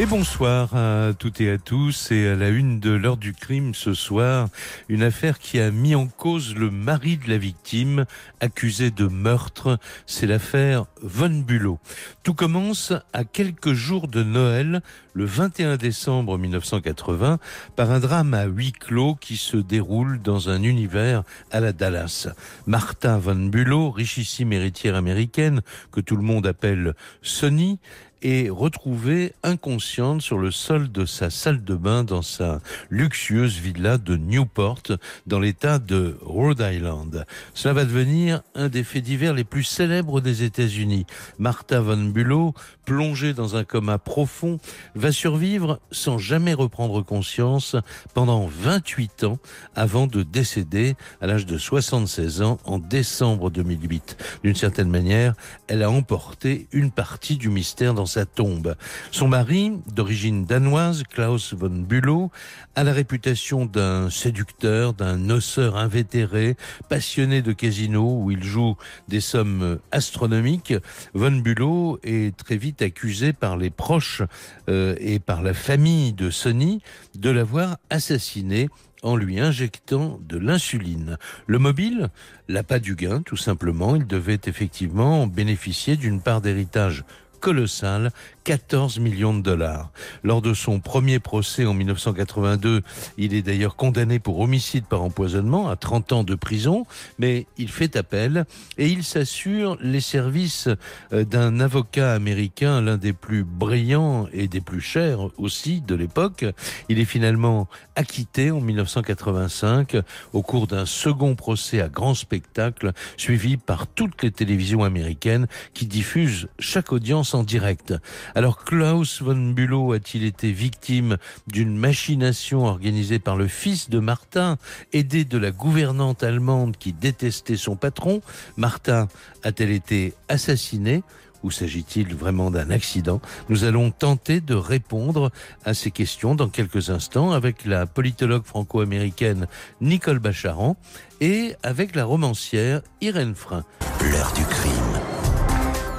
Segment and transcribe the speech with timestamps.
[0.00, 2.10] Et bonsoir à toutes et à tous.
[2.10, 4.48] Et à la une de l'heure du crime ce soir,
[4.88, 8.06] une affaire qui a mis en cause le mari de la victime,
[8.40, 9.78] accusé de meurtre.
[10.06, 11.80] C'est l'affaire Von Bulow.
[12.22, 14.80] Tout commence à quelques jours de Noël,
[15.12, 17.38] le 21 décembre 1980,
[17.76, 22.26] par un drame à huis clos qui se déroule dans un univers à la Dallas.
[22.66, 25.60] Martha Von Bulow, richissime héritière américaine
[25.92, 27.78] que tout le monde appelle Sonny,
[28.22, 33.98] est retrouvée inconsciente sur le sol de sa salle de bain dans sa luxueuse villa
[33.98, 34.82] de Newport
[35.26, 37.24] dans l'état de Rhode Island.
[37.54, 41.06] Cela va devenir un des faits divers les plus célèbres des États-Unis.
[41.38, 42.54] Martha Von Bulow,
[42.84, 44.58] plongée dans un coma profond,
[44.94, 47.76] va survivre sans jamais reprendre conscience
[48.14, 49.38] pendant 28 ans
[49.74, 54.16] avant de décéder à l'âge de 76 ans en décembre 2008.
[54.44, 55.34] D'une certaine manière,
[55.68, 58.74] elle a emporté une partie du mystère dans sa tombe.
[59.12, 62.30] Son mari, d'origine danoise, Klaus von Bülow,
[62.74, 66.56] a la réputation d'un séducteur, d'un noceur invétéré,
[66.88, 68.76] passionné de casino où il joue
[69.08, 70.74] des sommes astronomiques.
[71.14, 74.22] Von Bülow est très vite accusé par les proches
[74.68, 76.82] euh, et par la famille de Sonny
[77.16, 78.68] de l'avoir assassiné
[79.02, 81.16] en lui injectant de l'insuline.
[81.46, 82.10] Le mobile,
[82.48, 87.04] l'appât du gain, tout simplement, il devait effectivement bénéficier d'une part d'héritage
[87.40, 88.12] colossal,
[88.44, 89.90] 14 millions de dollars.
[90.22, 92.82] Lors de son premier procès en 1982,
[93.18, 96.86] il est d'ailleurs condamné pour homicide par empoisonnement à 30 ans de prison,
[97.18, 98.44] mais il fait appel
[98.78, 100.68] et il s'assure les services
[101.12, 106.44] euh, d'un avocat américain, l'un des plus brillants et des plus chers aussi de l'époque.
[106.88, 109.96] Il est finalement acquitté en 1985
[110.32, 115.86] au cours d'un second procès à grand spectacle suivi par toutes les télévisions américaines qui
[115.86, 117.94] diffusent chaque audience en direct.
[118.34, 124.56] Alors Klaus von Bülow a-t-il été victime d'une machination organisée par le fils de Martin,
[124.92, 128.22] aidé de la gouvernante allemande qui détestait son patron?
[128.56, 129.08] Martin
[129.42, 131.02] a-t-elle été assassinée
[131.42, 133.20] ou s'agit-il vraiment d'un accident?
[133.48, 135.30] Nous allons tenter de répondre
[135.64, 139.46] à ces questions dans quelques instants avec la politologue franco-américaine
[139.80, 140.76] Nicole Bacharan
[141.20, 143.64] et avec la romancière Irène Frein.
[144.02, 145.09] L'heure du crime.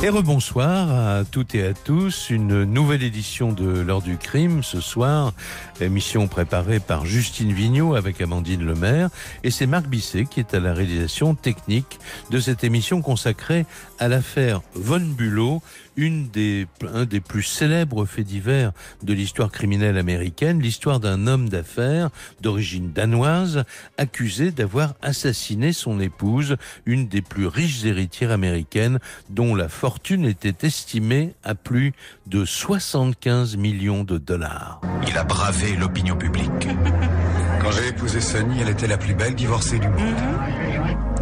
[0.03, 2.31] Et rebonsoir à toutes et à tous.
[2.31, 5.31] Une nouvelle édition de l'heure du crime ce soir.
[5.79, 9.11] Émission préparée par Justine Vignot avec Amandine Lemaire.
[9.43, 11.99] Et c'est Marc Bisset qui est à la réalisation technique
[12.31, 13.67] de cette émission consacrée
[13.99, 15.61] à l'affaire Von Bulow,
[15.95, 18.71] une des, un des plus célèbres faits divers
[19.03, 22.09] de l'histoire criminelle américaine, l'histoire d'un homme d'affaires
[22.41, 23.63] d'origine danoise
[23.97, 30.65] accusé d'avoir assassiné son épouse, une des plus riches héritières américaines dont la fortune était
[30.65, 31.93] estimée à plus
[32.27, 34.81] de 75 millions de dollars.
[35.07, 36.67] Il a bravé l'opinion publique.
[37.61, 40.15] Quand j'ai épousé Sonny, elle était la plus belle divorcée du monde.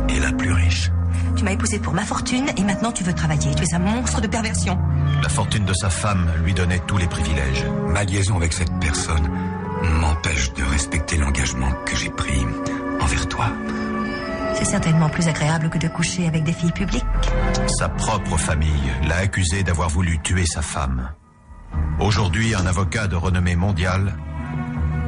[0.10, 0.90] Et la plus riche.
[1.40, 3.56] Tu m'as épousé pour ma fortune et maintenant tu veux travailler.
[3.56, 4.78] Tu es un monstre de perversion.
[5.24, 7.66] La fortune de sa femme lui donnait tous les privilèges.
[7.88, 9.26] Ma liaison avec cette personne
[10.02, 12.46] m'empêche de respecter l'engagement que j'ai pris
[13.00, 13.54] envers toi.
[14.56, 17.06] C'est certainement plus agréable que de coucher avec des filles publiques.
[17.68, 21.10] Sa propre famille l'a accusé d'avoir voulu tuer sa femme.
[22.02, 24.14] Aujourd'hui, un avocat de renommée mondiale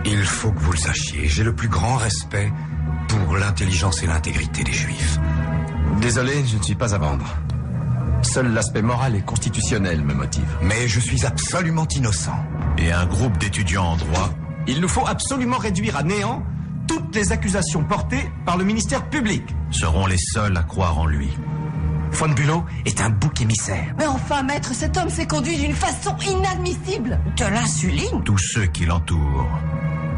[0.05, 2.53] Il faut que vous le sachiez, j'ai le plus grand respect
[3.09, 5.19] pour l'intelligence et l'intégrité des Juifs.
[6.01, 7.25] Désolé, je ne suis pas à vendre.
[8.23, 10.47] Seul l'aspect moral et constitutionnel me motive.
[10.63, 12.35] Mais je suis absolument innocent.
[12.77, 14.29] et un groupe d'étudiants en droit
[14.67, 16.43] Il nous faut absolument réduire à néant
[16.87, 19.43] toutes les accusations portées par le ministère public.
[19.69, 21.29] seront les seuls à croire en lui.
[22.11, 23.93] Von Bulow est un bouc émissaire.
[23.97, 27.19] Mais enfin, maître, cet homme s'est conduit d'une façon inadmissible.
[27.37, 29.47] De l'insuline Tous ceux qui l'entourent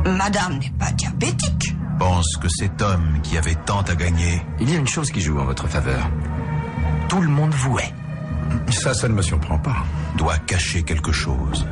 [0.05, 1.75] Madame n'est pas diabétique.
[1.99, 5.21] Pensent que cet homme qui avait tant à gagner Il y a une chose qui
[5.21, 6.09] joue en votre faveur.
[7.09, 7.93] Tout le monde vous hait.
[8.71, 9.83] Ça, ça ne me surprend pas.
[10.17, 11.65] doit cacher quelque chose.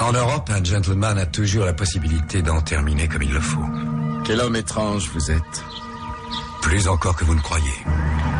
[0.00, 3.64] En Europe, un gentleman a toujours la possibilité d'en terminer comme il le faut.
[4.24, 5.64] Quel homme étrange vous êtes.
[6.62, 7.84] Plus encore que vous ne croyez.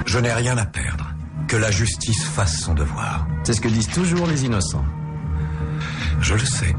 [0.06, 1.11] Je n'ai rien à perdre.
[1.47, 3.26] que la justice fasse son devoir.
[3.44, 4.85] C'est ce que disent toujours les innocents.
[6.20, 6.75] Je le sais.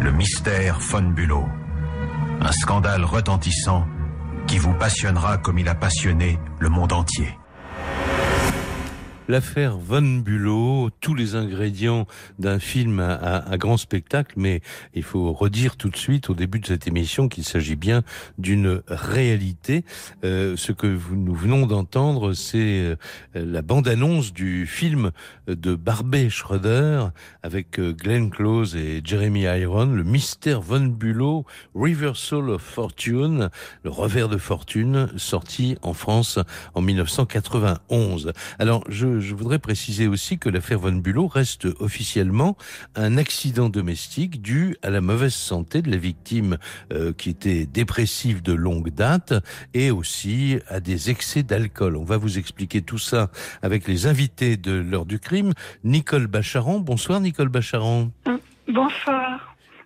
[0.00, 1.44] Le mystère Von Bulow.
[2.40, 3.86] Un scandale retentissant
[4.46, 7.36] qui vous passionnera comme il a passionné le monde entier.
[9.28, 12.06] L'affaire Von Bulow, tous les ingrédients
[12.38, 14.60] d'un film à, grand spectacle, mais
[14.94, 18.04] il faut redire tout de suite au début de cette émission qu'il s'agit bien
[18.38, 19.84] d'une réalité.
[20.22, 22.96] Euh, ce que nous venons d'entendre, c'est euh,
[23.34, 25.10] la bande-annonce du film
[25.48, 27.08] de Barbet Schroeder
[27.42, 31.44] avec euh, Glenn Close et Jeremy Iron, le mystère Von Bulow,
[31.74, 33.50] Reversal of Fortune,
[33.82, 36.38] le revers de fortune, sorti en France
[36.74, 38.32] en 1991.
[38.60, 42.56] Alors, je je voudrais préciser aussi que l'affaire Von Bulow reste officiellement
[42.94, 46.58] un accident domestique dû à la mauvaise santé de la victime
[46.92, 49.34] euh, qui était dépressive de longue date
[49.74, 51.96] et aussi à des excès d'alcool.
[51.96, 53.30] On va vous expliquer tout ça
[53.62, 55.52] avec les invités de l'heure du crime.
[55.84, 56.80] Nicole Bacharan.
[56.80, 58.10] Bonsoir Nicole Bacharan.
[58.68, 59.25] Bonsoir.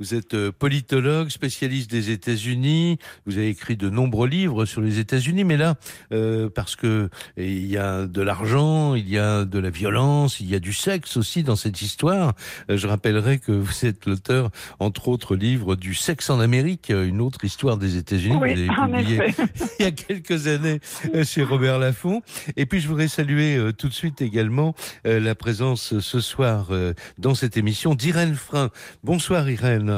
[0.00, 2.96] Vous êtes euh, politologue, spécialiste des États-Unis.
[3.26, 5.74] Vous avez écrit de nombreux livres sur les États-Unis, mais là,
[6.10, 10.48] euh, parce que il y a de l'argent, il y a de la violence, il
[10.48, 12.32] y a du sexe aussi dans cette histoire.
[12.70, 17.20] Euh, je rappellerai que vous êtes l'auteur, entre autres livres, du sexe en Amérique, une
[17.20, 19.20] autre histoire des États-Unis oui, vous avez publié
[19.80, 20.80] il y a quelques années
[21.24, 22.22] chez Robert Laffont.
[22.56, 24.74] Et puis, je voudrais saluer tout de suite également
[25.04, 26.70] la présence ce soir
[27.18, 28.70] dans cette émission d'Irène Frein.
[29.04, 29.89] Bonsoir Irène.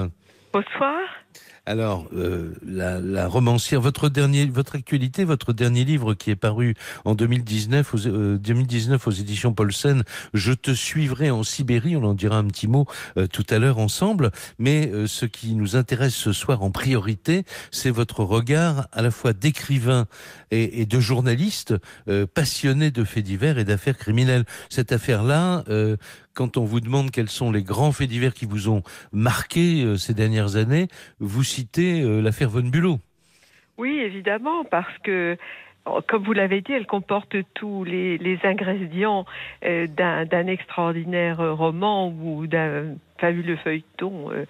[0.53, 0.99] Bonsoir.
[1.65, 6.75] Alors, euh, la, la, romancière, votre dernier, votre actualité, votre dernier livre qui est paru
[7.05, 10.03] en 2019 aux, euh, 2019 aux éditions Paulsen,
[10.35, 11.95] Je te suivrai en Sibérie.
[11.95, 12.87] On en dira un petit mot
[13.17, 14.33] euh, tout à l'heure ensemble.
[14.59, 19.33] Mais ce qui nous intéresse ce soir en priorité, c'est votre regard à la fois
[19.33, 20.07] d'écrivain
[20.51, 21.75] et, et, de journaliste
[22.35, 24.45] passionné de faits divers et d'affaires criminelles.
[24.69, 25.65] Cette affaire-là,
[26.35, 28.83] quand on vous demande quels sont les grands faits divers qui vous ont
[29.13, 30.89] marqué euh, ces dernières années,
[31.21, 32.99] vous citez euh, l'affaire Von Bulow.
[33.79, 35.37] Oui, évidemment, parce que
[36.07, 39.27] comme vous l'avez dit, elle comporte tous les, les ingrédients
[39.65, 44.45] euh, d'un extraordinaire roman ou d'un fabuleux feuilleton, euh,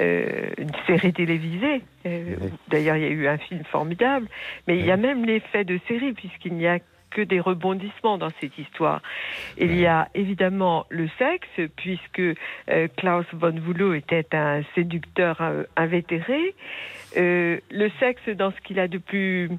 [0.00, 1.82] euh, une série télévisée.
[2.04, 2.50] Euh, oui.
[2.68, 4.26] D'ailleurs, il y a eu un film formidable,
[4.66, 4.80] mais oui.
[4.80, 8.56] il y a même l'effet de série, puisqu'il n'y a que des rebondissements dans cette
[8.58, 9.02] histoire.
[9.56, 15.64] Il y a évidemment le sexe, puisque euh, Klaus von Bülow était un séducteur euh,
[15.76, 16.54] invétéré.
[17.16, 19.50] Euh, le sexe dans ce qu'il a de plus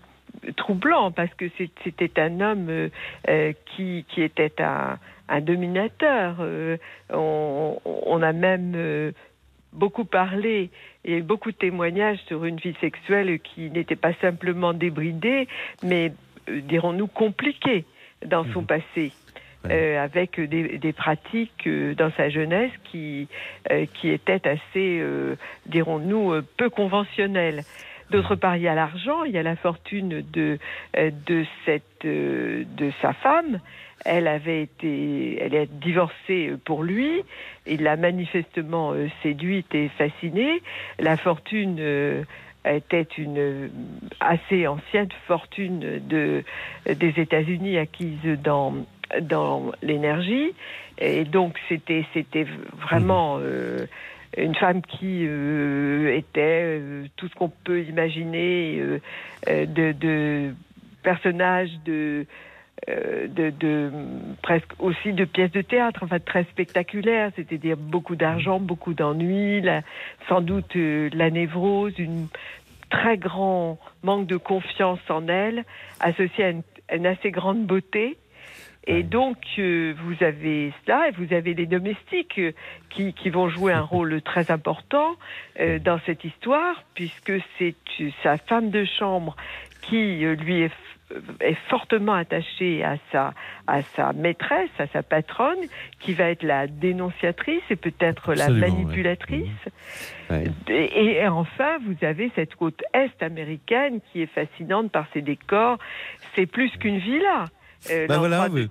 [0.55, 1.45] troublant, parce que
[1.83, 2.89] c'était un homme
[3.27, 4.97] euh, qui, qui, était un,
[5.27, 6.37] un dominateur.
[7.09, 9.11] On, on, a même
[9.73, 10.69] beaucoup parlé
[11.05, 15.47] et beaucoup de témoignages sur une vie sexuelle qui n'était pas simplement débridée,
[15.83, 16.13] mais
[16.63, 17.85] dirons-nous, compliqué
[18.25, 18.67] dans son mmh.
[18.67, 19.11] passé.
[19.69, 23.27] Euh, avec des, des pratiques euh, dans sa jeunesse qui,
[23.69, 25.03] euh, qui étaient assez,
[25.65, 27.63] dirons-nous, peu conventionnelles.
[28.09, 30.57] D'autre part, il y a l'argent, il y a la fortune de,
[30.95, 33.59] de, cette, de sa femme.
[34.05, 37.21] Elle avait été, elle est divorcée pour lui.
[37.67, 40.61] Il l'a manifestement séduite et fascinée.
[40.97, 42.25] La fortune
[42.65, 43.69] était une
[44.19, 46.43] assez ancienne fortune de,
[46.85, 48.85] des États-Unis acquise dans,
[49.21, 50.53] dans l'énergie.
[50.97, 52.45] Et donc, c'était, c'était
[52.77, 53.85] vraiment euh,
[54.37, 58.81] une femme qui euh, était euh, tout ce qu'on peut imaginer
[59.47, 60.53] de, de
[61.03, 62.25] personnages de.
[62.87, 63.91] De, de,
[64.41, 69.63] presque aussi de pièces de théâtre, enfin très spectaculaires, c'est-à-dire beaucoup d'argent, beaucoup d'ennuis,
[70.27, 72.27] sans doute euh, la névrose, une
[72.89, 75.65] très grand manque de confiance en elle,
[75.99, 78.17] associée à une, une assez grande beauté.
[78.87, 82.53] Et donc, euh, vous avez cela, et vous avez les domestiques euh,
[82.89, 85.15] qui, qui, vont jouer un rôle très important
[85.59, 87.75] euh, dans cette histoire, puisque c'est
[88.23, 89.35] sa femme de chambre
[89.81, 90.71] qui lui est
[91.39, 93.33] est fortement attaché à sa,
[93.67, 95.59] à sa maîtresse, à sa patronne,
[95.99, 99.49] qui va être la dénonciatrice et peut-être la manipulatrice.
[100.29, 100.45] Ouais.
[100.67, 105.77] Et, et, enfin, vous avez cette côte est américaine qui est fascinante par ses décors.
[106.35, 107.45] C'est plus qu'une villa.
[107.89, 108.69] Euh, ben voilà, oui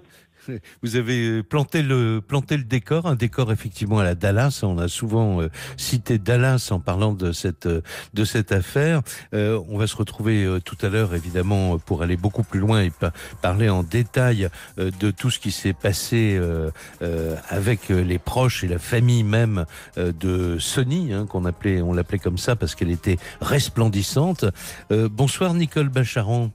[0.83, 4.61] vous avez planté le, planté le décor, un décor effectivement à la Dallas.
[4.63, 9.03] On a souvent euh, cité Dallas en parlant de cette, de cette affaire.
[9.35, 12.83] Euh, on va se retrouver euh, tout à l'heure, évidemment, pour aller beaucoup plus loin
[12.83, 13.13] et pa
[13.43, 16.71] parler en détail euh, de tout ce qui s'est passé euh,
[17.49, 19.65] avec les proches et la famille même
[19.97, 24.45] de Sony, hein, qu'on appelait, on l'appelait comme ça parce qu'elle était resplendissante.
[24.91, 26.51] bonsoir Nicole Bacharan.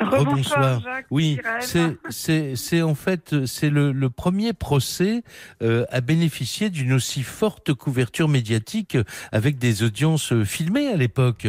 [0.00, 0.80] Rebonsoir.
[1.10, 5.22] oui, c'est en fait c'est le, le, premier procès
[5.62, 8.96] euh, à bénéficier d'une aussi forte couverture médiatique
[9.32, 11.46] avec des audiences filmées à l'époque.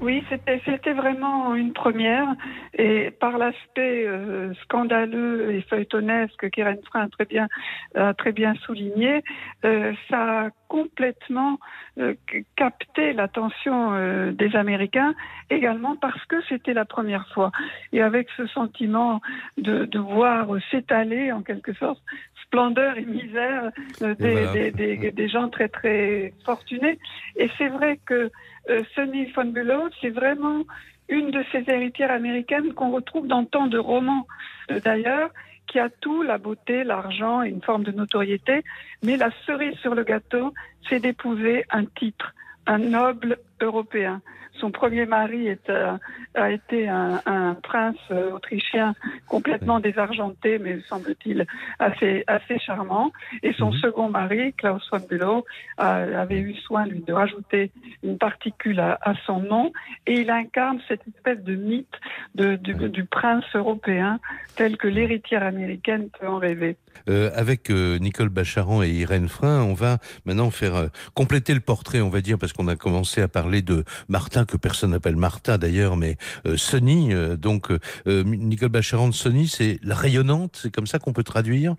[0.00, 0.22] Oui,
[0.64, 2.28] c'était vraiment une première.
[2.74, 7.48] Et par l'aspect euh, scandaleux et feuilletonesque qu'Irène Frein a très bien,
[7.96, 9.24] a très bien souligné,
[9.64, 11.58] euh, ça a complètement
[11.98, 12.14] euh,
[12.56, 15.14] capté l'attention des Américains,
[15.50, 17.50] également parce que c'était la première fois.
[17.92, 19.20] Et avec ce sentiment
[19.56, 22.02] de, de voir s'étaler, en quelque sorte,
[22.48, 23.70] splendeur et misère
[24.00, 26.98] des, des, des, gens très très fortunés.
[27.36, 28.30] Et c'est vrai que
[28.70, 30.64] euh, Sonny von Bülow, c'est vraiment
[31.08, 34.26] une de ces héritières américaines qu'on retrouve dans tant de romans
[34.70, 35.30] euh, d'ailleurs,
[35.68, 38.64] qui a tout, la beauté, l'argent et une forme de notoriété.
[39.02, 40.54] Mais la cerise sur le gâteau,
[40.88, 42.34] c'est d'épouser un titre,
[42.66, 44.20] un noble européen.
[44.60, 45.96] Son premier mari est, euh,
[46.34, 48.94] a été un, un prince euh, autrichien
[49.28, 51.46] complètement désargenté, mais semble-t-il
[51.78, 53.12] assez, assez charmant.
[53.42, 53.78] Et son mhm.
[53.78, 55.44] second mari, Klaus von Bülow,
[55.76, 57.70] avait eu soin lui, de rajouter
[58.02, 59.72] une particule à, à, son nom.
[60.06, 61.86] Et il incarne cette espèce de mythe
[62.34, 64.18] de, du, du, prince européen
[64.56, 66.76] tel que l'héritière américaine peut en rêver.
[67.08, 71.60] Euh, avec euh, Nicole Bacharan et Irène Frein, on va maintenant faire euh, compléter le
[71.60, 75.16] portrait, on va dire, parce qu'on a commencé à parler de Martin, que personne n'appelle
[75.16, 76.16] Martha d'ailleurs, mais
[76.56, 77.12] Sonny.
[77.36, 77.68] donc,
[78.06, 81.74] Nicole Bacharan de Sonny, c'est la rayonnante, c'est comme ça qu'on peut traduire?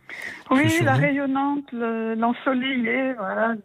[0.52, 3.56] Oui, la rayonnante, l'ensoleillée, voilà,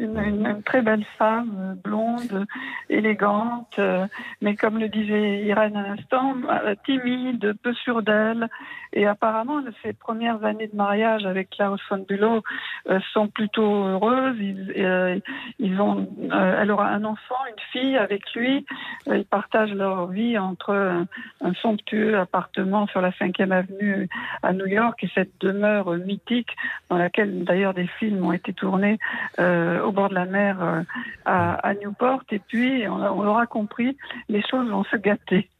[0.00, 2.46] une, très belle femme, euh, blonde,
[2.88, 4.06] élégante, euh,
[4.40, 8.48] mais comme le disait Irène à l'instant, euh, timide, peu sûre d'elle.
[8.92, 12.42] Et apparemment, ses premières années de mariage avec Klaus von Bülow
[13.12, 14.36] sont plutôt heureuses.
[14.40, 15.22] Ils,
[15.60, 18.66] ils ont, elle aura un enfant, une fille avec lui.
[19.06, 21.06] Ils partagent leur vie entre un,
[21.40, 24.08] un somptueux appartement sur la 5e avenue
[24.42, 26.56] à New York et cette demeure mythique
[26.88, 28.98] dans laquelle d'ailleurs des films ont été tournés
[29.38, 30.82] euh, au bord de la mer euh,
[31.24, 32.22] à, Newport.
[32.30, 33.96] Et puis, on, on aura compris,
[34.28, 35.50] les choses vont se gâter.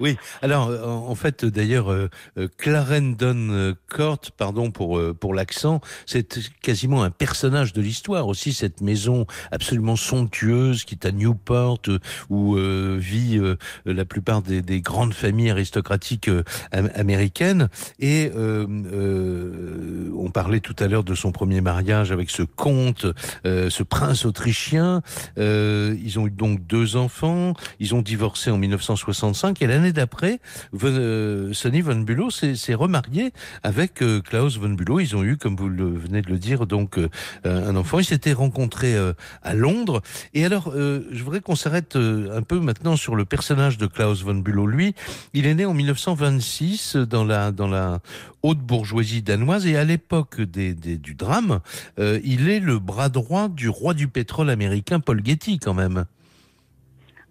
[0.00, 6.40] Oui, alors euh, en fait d'ailleurs euh, euh, Clarendon Court, pardon pour pour l'accent, c'est
[6.60, 11.82] quasiment un personnage de l'histoire aussi cette maison absolument somptueuse qui est à Newport
[12.30, 13.40] où vit
[13.84, 16.30] la plupart des, des, grandes familles aristocratiques
[16.72, 17.68] américaines.
[17.98, 23.06] Et on parlait tout à l'heure de son premier mariage avec ce comte,
[23.44, 25.02] ce prince autrichien.
[25.36, 30.40] ils ont eu donc deux enfants, ils ont divorcé en 1965 et l'année d'après,
[30.82, 33.32] euh, Sonny von Bülow s'est remarié
[33.62, 35.00] avec euh, Klaus von Bülow.
[35.00, 37.08] Ils ont eu, comme vous venez de le dire, donc euh,
[37.44, 37.98] un enfant.
[37.98, 38.96] Ils s'étaient rencontrés
[39.42, 40.02] à Londres.
[40.34, 44.34] Et alors, je voudrais qu'on s'arrête un peu maintenant sur le personnage de Klaus von
[44.34, 44.66] Bülow.
[44.66, 44.94] Lui,
[45.34, 48.00] il est né en 1926 dans la
[48.42, 51.60] haute bourgeoisie danoise et à l'époque du drame,
[51.98, 56.04] il est le bras droit du roi du pétrole américain Paul Getty quand même.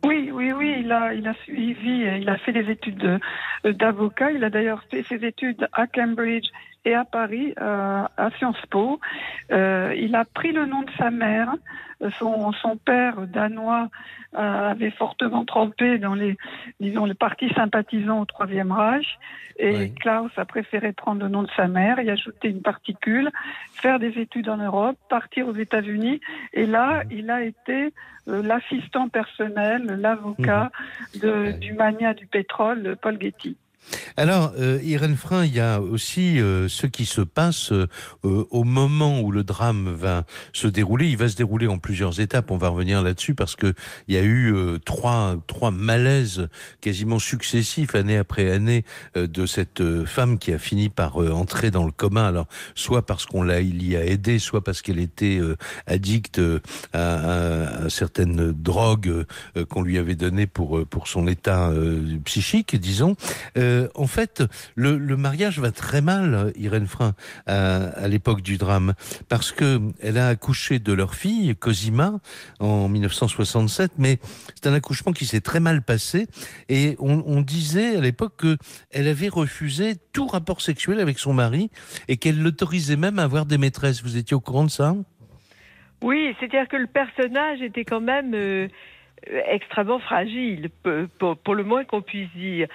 [0.03, 3.19] Oui, oui, oui, il a, il a suivi, il a fait des études
[3.63, 4.31] d'avocat.
[4.31, 6.49] Il a d'ailleurs fait ses études à Cambridge
[6.85, 8.99] et à Paris, euh, à Sciences Po.
[9.51, 11.53] Euh, il a pris le nom de sa mère.
[12.17, 13.89] Son, son père danois
[14.33, 16.35] euh, avait fortement trempé dans les,
[16.79, 19.19] disons, les partis sympathisants au Troisième Reich.
[19.59, 19.93] Et oui.
[19.93, 23.29] Klaus a préféré prendre le nom de sa mère, y ajouter une particule,
[23.73, 26.21] faire des études en Europe, partir aux États-Unis.
[26.53, 27.93] Et là, il a été
[28.27, 30.71] euh, l'assistant personnel, l'avocat
[31.15, 31.59] mmh.
[31.59, 33.57] du mania du pétrole, Paul Getty.
[34.17, 37.87] Alors, euh, Irène Frein, il y a aussi euh, ce qui se passe euh,
[38.23, 41.07] au moment où le drame va se dérouler.
[41.07, 42.51] Il va se dérouler en plusieurs étapes.
[42.51, 43.73] On va revenir là-dessus parce que
[44.07, 46.49] il y a eu euh, trois trois malaises
[46.81, 48.85] quasiment successifs année après année
[49.17, 52.27] euh, de cette euh, femme qui a fini par entrer dans le coma.
[52.27, 55.39] Alors, soit parce qu'on l'a il y a aidé, soit parce qu'elle était
[55.87, 56.41] addicte
[56.93, 59.25] à, à, certaines drogues
[59.69, 61.71] qu'on lui avait données pour pour son état
[62.25, 63.15] psychique, disons.
[63.57, 64.43] Euh, euh, en fait,
[64.75, 67.13] le, mariage va très mal, Irène Frein,
[67.47, 68.93] à, l'époque du drame,
[69.29, 72.13] parce que elle a accouché de leur fille, Cosima,
[72.59, 74.17] en 1967, mais
[74.55, 76.27] c'est un accouchement qui s'est très mal passé,
[76.69, 78.45] et on, disait à l'époque
[78.91, 81.69] qu'elle avait refusé tout rapport sexuel avec son mari,
[82.07, 84.03] et qu'elle l'autorisait même à avoir des maîtresses.
[84.03, 84.95] Vous étiez au courant de ça?
[86.01, 88.33] Oui, c'est-à-dire que le personnage était quand même...
[88.33, 88.67] Euh
[89.27, 90.69] extrêmement fragile,
[91.19, 92.67] pour, le moins qu'on puisse dire.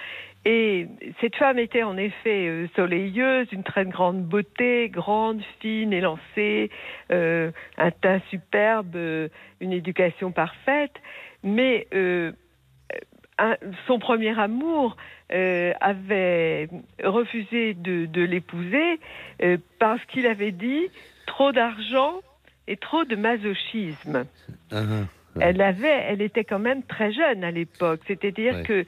[0.49, 0.87] Et
[1.19, 6.71] cette femme était en effet euh, soleilleuse, une très grande beauté, grande, fine, élancée,
[7.11, 9.27] euh, un teint superbe, euh,
[9.59, 10.93] une éducation parfaite.
[11.43, 12.31] Mais euh,
[13.87, 14.95] son premier amour
[15.33, 16.69] euh, avait
[17.03, 19.01] refusé de, l'épouser
[19.79, 20.87] parce qu'il avait dit
[21.25, 22.21] trop d'argent
[22.69, 24.23] et trop de masochisme.
[24.71, 25.03] Ah, ah.
[25.39, 28.01] Elle avait, elle était quand même très jeune à l'époque.
[28.07, 28.85] C'est-à-dire que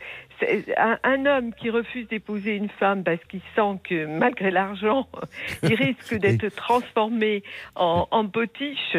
[1.04, 5.08] un, homme qui refuse d'épouser une femme parce qu'il sent que malgré l'argent,
[5.64, 7.44] il risque d'être transformé
[7.76, 8.98] en, en potiche.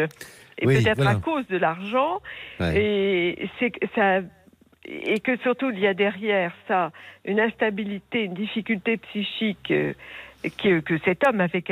[0.58, 2.20] Et peut-être à cause de l'argent.
[2.60, 4.20] Et c'est ça
[4.84, 6.90] et que surtout il y a derrière ça
[7.24, 9.92] une instabilité, une difficulté psychique euh,
[10.58, 11.62] que, que, cet homme avait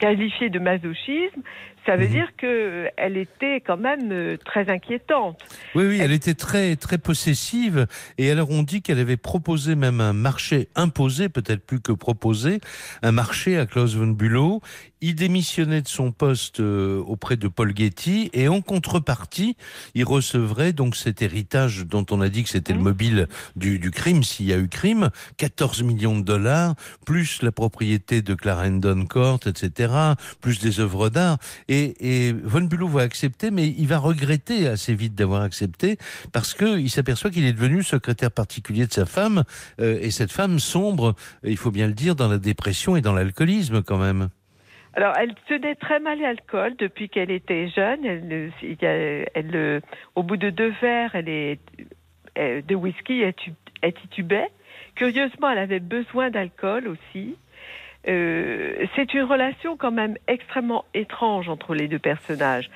[0.00, 1.42] qualifié de masochisme,
[1.88, 2.12] ça veut mhm.
[2.12, 5.40] dire qu'elle était quand même euh, très inquiétante.
[5.74, 7.86] Oui, oui, elle, était très, très possessive.
[8.18, 12.60] Et alors, on dit qu'elle avait proposé même un marché imposé, peut-être plus que proposé,
[13.00, 14.60] un marché à Klaus von Bülow.
[15.00, 19.56] Il démissionnait de son poste euh, auprès de Paul Getty et en contrepartie,
[19.94, 23.92] il recevrait donc cet héritage dont on a dit que c'était le mobile du, du
[23.92, 26.74] crime, s'il y a eu crime, 14 millions de dollars,
[27.06, 29.92] plus la propriété de Clarendon Court, etc.,
[30.40, 31.38] plus des œuvres d'art.
[31.68, 35.96] Et et, Von Bülow va accepter, mais il va regretter assez vite d'avoir accepté
[36.32, 39.44] parce qu'il s'aperçoit qu'il est devenu secrétaire particulier de sa femme
[39.80, 43.12] euh, et cette femme sombre, il faut bien le dire, dans la dépression et dans
[43.12, 44.28] l'alcoolisme quand même.
[44.94, 48.04] Alors, elle tenait très mal l'alcool depuis qu'elle était jeune.
[48.04, 48.52] Elle,
[49.34, 49.82] elle,
[50.16, 51.60] au bout de deux verres, elle est,
[52.36, 54.48] de whisky, elle titubait.
[54.96, 57.36] Curieusement, elle avait besoin d'alcool aussi.
[58.06, 62.70] Euh, c'est une relation quand même extrêmement étrange entre les deux personnages.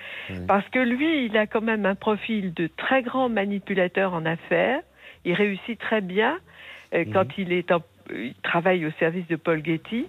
[0.49, 4.81] Parce que lui, il a quand même un profil de très grand manipulateur en affaires.
[5.25, 6.38] Il réussit très bien
[6.93, 7.12] euh, mhm.
[7.12, 7.73] quand il, est
[8.11, 10.07] il travaille au service de Paul Getty.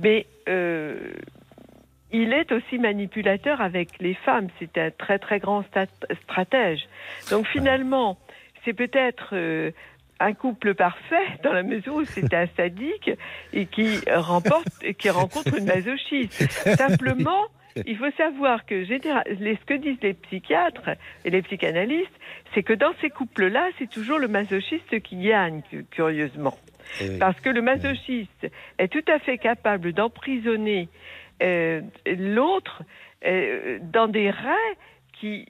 [0.00, 1.12] Mais euh,
[2.10, 4.48] il est aussi manipulateur avec les femmes.
[4.58, 5.64] C'est un très très grand
[6.24, 6.88] stratège.
[7.30, 8.18] Donc finalement,
[8.64, 9.34] c'est peut-être
[10.20, 13.10] un couple parfait dans la mesure où c'est un sadique
[13.52, 16.50] et qui remporte qui rencontre une masochiste.
[16.76, 17.46] Simplement,
[17.86, 20.90] il faut savoir que ce que disent les psychiatres
[21.24, 22.08] et les psychanalystes,
[22.54, 26.56] c'est que dans ces couples-là, c'est toujours le masochiste qui gagne, curieusement.
[27.00, 30.88] Eh Parce que le masochiste est tout à fait capable d'emprisonner
[31.42, 32.82] euh, l'autre
[33.24, 34.76] euh, dans des rêves
[35.20, 35.44] qui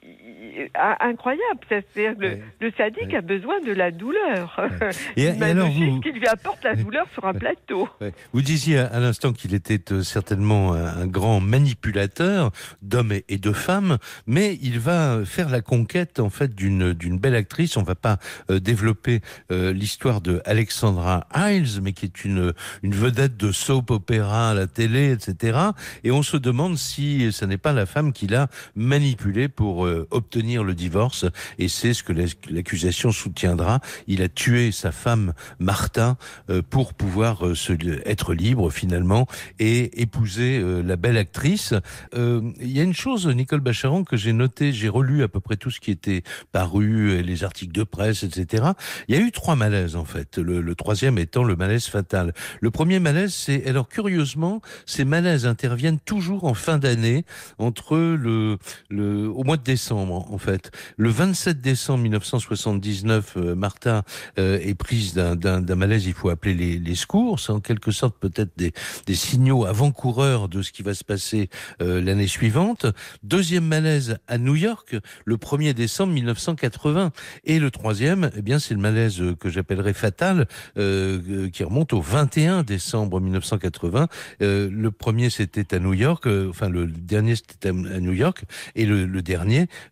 [0.75, 1.59] incroyable.
[1.67, 4.59] C'est-à-dire le, le, sadique a besoin de la douleur.
[5.15, 5.99] Et, alors vous...
[6.01, 7.87] qui lui apporte la douleur sur un plateau.
[8.33, 13.97] Vous disiez à, l'instant qu'il était euh, certainement un, grand manipulateur d'hommes et, de femmes,
[14.27, 17.77] mais il va faire la conquête en fait d'une d'une belle actrice.
[17.77, 18.17] On va pas
[18.49, 22.53] euh, développer euh, l'histoire de Alexandra Hiles, mais qui est une
[22.83, 25.57] une vedette de soap opéra à la télé, etc.
[26.03, 30.07] Et on se demande si ce n'est pas la femme qui l'a manipulé pour euh,
[30.11, 31.25] obtenir le divorce
[31.59, 32.13] et c'est ce que
[32.49, 33.79] l'accusation soutiendra.
[34.07, 36.17] Il a tué sa femme Martin
[36.49, 37.73] euh, pour pouvoir euh, se,
[38.05, 39.27] être libre finalement
[39.59, 41.73] et épouser la belle actrice.
[42.13, 45.55] Il y a une chose, Nicole Bacharan, que j'ai noté, j'ai relu à peu près
[45.55, 48.71] tout ce qui était paru, les articles de presse, etc.
[49.07, 50.37] Il y a eu trois malaises en fait.
[50.37, 52.33] Le, le troisième étant le malaise fatal.
[52.59, 57.25] Le premier malaise, c'est alors curieusement, ces malaises interviennent toujours en fin d'année
[57.57, 58.57] entre le,
[58.89, 60.71] le au mois de décembre, en fait.
[60.97, 64.03] Le 27 décembre 1979, euh, Martha
[64.39, 67.39] euh, est prise d'un malaise, il faut appeler les, secours.
[67.39, 68.71] C'est en quelque sorte peut-être des,
[69.15, 71.49] signaux avant-coureurs de ce qui va se passer
[71.81, 72.85] euh, l'année suivante.
[73.23, 77.11] Deuxième malaise à New York, le 1er décembre 1980.
[77.45, 82.63] Et le troisième, eh bien, c'est le malaise que j'appellerais fatal, qui remonte au 21
[82.63, 84.07] décembre 1980.
[84.39, 88.43] le premier, c'était à New York, enfin, le dernier, c'était à New York,
[88.75, 89.40] et le, le dernier,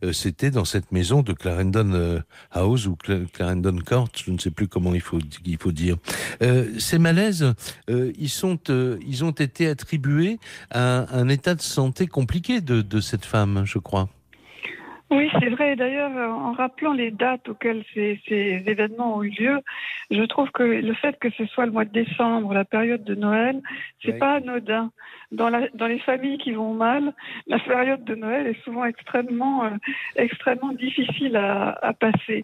[0.04, 2.20] euh, c'était dans cette maison de Clarendon euh,
[2.52, 2.96] House ou
[3.34, 5.98] Clarendon Court, je ne sais plus comment il faut, il faut dire.
[6.42, 7.54] Euh, ces malaises,
[7.88, 10.40] ils, sont, ils ont été attribués
[10.72, 14.10] à un état de santé compliqué de, de cette femme, je crois.
[15.12, 15.76] Oui, c'est vrai.
[15.76, 19.60] D'ailleurs, en rappelant les dates auxquelles ces, ces, événements ont eu lieu,
[20.12, 23.16] je trouve que le fait que ce soit le mois de décembre, la période de
[23.16, 23.60] Noël,
[24.04, 24.92] c'est pas anodin
[25.32, 27.14] dans, la, dans les familles qui vont mal,
[27.48, 29.70] la période de Noël est souvent extrêmement, euh,
[30.16, 32.44] extrêmement difficile à, à, passer.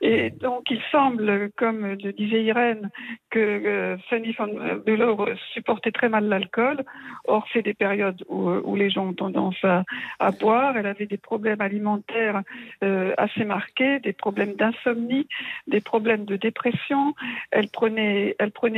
[0.00, 2.90] Et donc, il semble, comme le disait Irène,
[3.30, 4.48] que euh, Fanny von
[4.84, 6.84] Bülow supportait très mal l'alcool.
[7.26, 9.84] Or, c'est des périodes où, où, les gens ont tendance à,
[10.18, 10.76] à, boire.
[10.76, 15.28] Elle avait des problèmes alimentaires euh, assez marqués, des problèmes d'insomnie,
[15.66, 17.14] des problèmes de dépression.
[17.50, 18.34] Elle prenait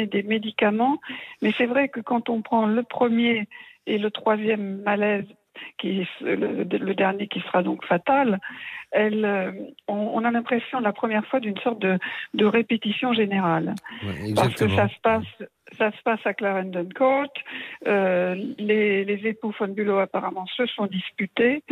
[0.06, 0.98] des médicaments.
[1.42, 3.48] Mais c'est vrai que quand on prend le premier
[3.86, 5.26] et le troisième malaise
[5.78, 8.38] qui le, le, dernier qui sera donc fatal,
[8.90, 9.52] elle, euh,
[9.86, 11.98] on, on, a l'impression la première fois d'une sorte de,
[12.34, 13.74] de, répétition générale.
[14.02, 17.32] Ouais, Parce que ça se passe, ça se passe à Clarendon Court.
[17.86, 21.62] Euh, les, les, époux von Bülow apparemment se sont disputés.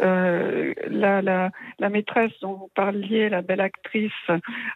[0.00, 4.12] Euh, la, la, la, maîtresse dont vous parliez, la belle actrice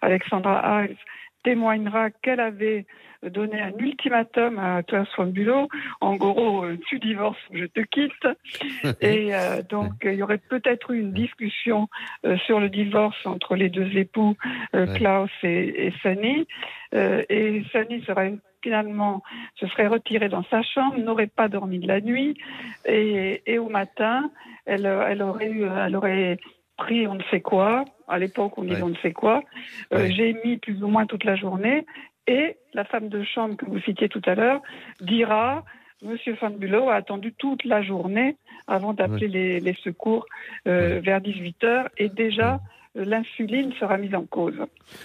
[0.01, 0.97] Alexandra Hiles,
[1.43, 2.87] témoignera qu'elle avait
[3.31, 5.69] donné un ultimatum à Klaus von Bülow.
[6.01, 8.27] En gros, euh, tu divorces, je te quitte.
[9.01, 11.89] Et euh, donc, il y aurait peut-être eu une discussion
[12.25, 14.37] euh, sur le divorce entre les deux époux,
[14.75, 16.47] euh, Klaus et, et Sunny.
[16.95, 19.23] Euh, et Sunny serait finalement
[19.57, 22.39] se serait retirée dans sa chambre, n'aurait pas dormi de la nuit,
[22.87, 24.31] et, et au matin,
[24.67, 26.39] elle, elle aurait eu, elle aurait
[26.77, 27.85] pris on ne sait quoi.
[28.09, 28.83] À l'époque, on disait ouais.
[28.83, 29.43] on ne sait quoi.
[29.93, 30.13] Euh, ouais.
[30.13, 31.87] J'ai mis plus ou moins toute la journée.
[32.27, 34.61] Et la femme de chambre que vous citiez tout à l'heure
[35.01, 35.65] dira
[36.03, 39.33] Monsieur Van Bulow a attendu toute la journée avant d'appeler ouais.
[39.33, 40.27] les, les, secours
[40.67, 42.61] euh, vers 18 heures et déjà
[42.95, 44.55] l'insuline sera mise en cause.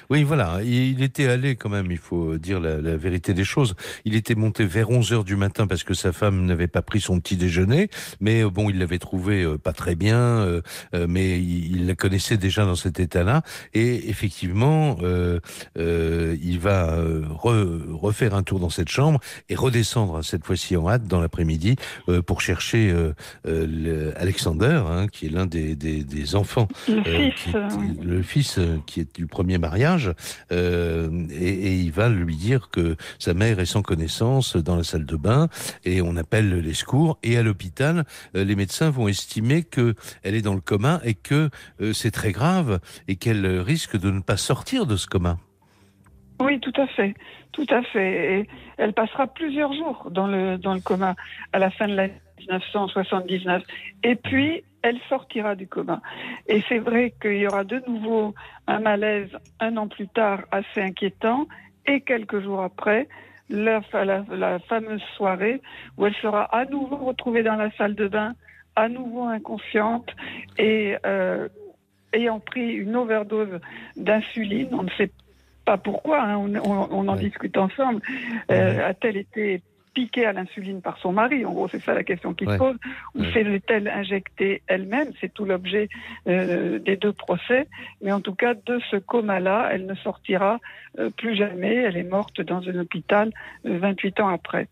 [0.09, 0.59] Oui, voilà.
[0.63, 3.75] Il était allé quand même, il faut dire la, la vérité des choses.
[4.03, 6.99] Il était monté vers 11 heures du matin parce que sa femme n'avait pas pris
[6.99, 7.89] son petit déjeuner.
[8.19, 10.61] Mais euh, bon, il l'avait trouvé euh, pas très bien, euh,
[11.07, 13.41] mais il, il, la connaissait déjà dans cet état-là.
[13.73, 15.39] Et effectivement, euh,
[15.77, 16.97] euh, il va
[17.29, 19.19] re, refaire un tour dans cette chambre
[19.49, 21.75] et redescendre cette fois-ci en hâte dans l'après-midi
[22.25, 22.93] pour chercher
[24.15, 26.67] Alexander, hein, qui est l'un des, des, des, enfants.
[26.87, 27.33] Le fils.
[27.43, 30.11] Qui, le fils euh, qui est du premier mariage
[30.51, 34.83] euh, et, et, il va lui dire que sa mère est sans connaissance dans la
[34.83, 35.47] salle de bain
[35.85, 40.35] et on appelle les secours et à l'hôpital euh, les médecins vont estimer que elle
[40.35, 41.49] est dans le coma et que
[41.81, 45.37] euh, c'est très grave et qu'elle risque de ne pas sortir de ce coma.
[46.39, 47.15] Oui, tout à fait,
[47.51, 48.39] tout à fait.
[48.39, 51.15] Et elle passera plusieurs jours dans le dans le coma
[51.51, 53.63] à la fin de l'année 1979.
[54.03, 56.01] Et puis, elle sortira du coma.
[56.47, 58.33] Et c'est vrai qu'il y aura de nouveau
[58.67, 61.47] un malaise un an plus tard assez inquiétant.
[61.85, 63.07] Et quelques jours après,
[63.49, 65.61] la, la, la fameuse soirée
[65.97, 68.33] où elle sera à nouveau retrouvée dans la salle de bain,
[68.75, 70.09] à nouveau inconsciente
[70.57, 71.47] et euh,
[72.13, 73.59] ayant pris une overdose
[73.95, 74.69] d'insuline.
[74.71, 75.11] On ne sait
[75.65, 77.23] pas pourquoi, hein, on, on, on, en ouais.
[77.23, 78.01] discute ensemble.
[78.51, 79.61] Euh, A-t-elle été
[79.97, 82.53] piquée à l'insuline par son mari En gros, c'est ça la question qui ouais.
[82.53, 82.75] se pose.
[83.15, 83.33] Ou ouais.
[83.33, 85.11] s'est-elle injectée elle-même?
[85.19, 85.89] C'est tout l'objet
[86.27, 87.67] euh, des deux procès.
[88.03, 90.59] Mais en tout cas, de ce coma-là, elle ne sortira
[90.99, 91.73] euh, plus jamais.
[91.73, 93.31] Elle est morte dans un hôpital
[93.63, 94.67] 28 ans après.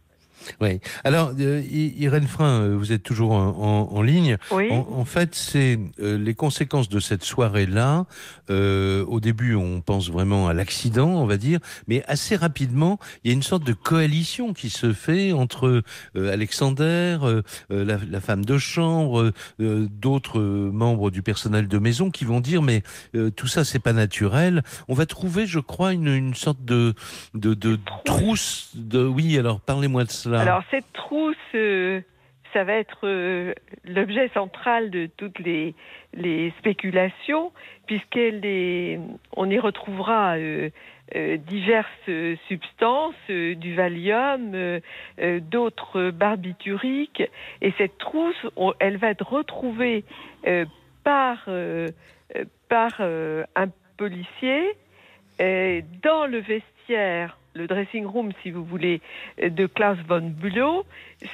[0.61, 0.79] Oui.
[1.03, 3.47] Alors, euh, Irène Frein, euh, vous êtes toujours en,
[3.91, 4.37] en, en ligne.
[4.51, 4.69] Oui.
[4.71, 8.05] En, en fait, c'est euh, les conséquences de cette soirée-là.
[8.49, 13.29] Euh, au début, on pense vraiment à l'accident, on va dire, mais assez rapidement, il
[13.29, 15.83] y a une sorte de coalition qui se fait entre
[16.15, 17.17] Alexander,
[17.69, 22.83] la, la, femme de chambre, d'autres membres du personnel de maison qui vont dire mais
[23.35, 24.63] tout ça c'est pas naturel.
[24.87, 26.93] On va trouver, je crois, une, une sorte de,
[27.33, 28.69] de, de trousse.
[28.75, 30.24] De oui, alors parlez-moi de ça.
[30.33, 32.01] Alors cette trousse, euh,
[32.53, 35.75] ça va être euh, l'objet central de toutes les,
[36.59, 37.51] spéculations,
[37.85, 38.99] puisqu'elle est,
[39.35, 40.69] on y retrouvera euh,
[41.37, 44.79] diverses substances, du Valium,
[45.41, 47.23] d'autres barbituriques,
[47.61, 48.47] et cette trousse,
[48.79, 50.03] elle va être retrouvée
[51.03, 51.47] par
[52.69, 54.75] par un policier
[55.37, 59.01] dans le vestiaire le dressing room, si vous voulez,
[59.41, 60.85] de Klaus von Bülow.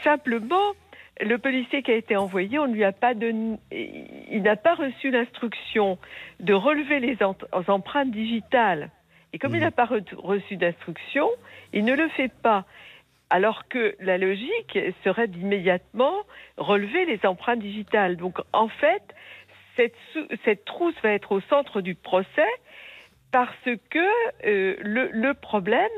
[0.03, 0.73] Simplement,
[1.19, 5.12] le policier qui a été envoyé, on lui a pas donné, il n'a pas reçu
[5.12, 5.97] l'instruction
[6.39, 7.17] de relever les
[7.67, 8.89] empreintes digitales.
[9.34, 9.55] Et comme mmh.
[9.55, 11.29] il n'a pas re reçu d'instruction,
[11.73, 12.65] il ne le fait pas.
[13.29, 16.15] Alors que la logique serait d'immédiatement
[16.57, 18.17] relever les empreintes digitales.
[18.17, 19.03] Donc, en fait,
[19.77, 19.95] cette,
[20.43, 22.49] cette trousse va être au centre du procès
[23.32, 24.00] parce que
[24.46, 25.89] euh, le, le, problème,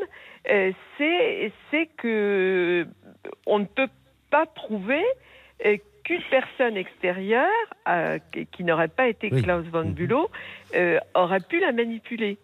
[0.50, 2.88] euh, c'est que
[3.46, 3.90] on ne peut
[4.30, 5.04] pas prouver
[5.66, 7.48] euh, qu'une personne extérieure,
[8.52, 9.42] qui, n'aurait pas été oui.
[9.42, 9.94] Klaus von mhm.
[9.94, 10.30] Bülow,
[11.14, 12.38] aurait pu la manipuler.